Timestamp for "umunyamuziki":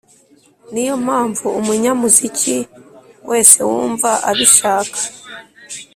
1.59-2.57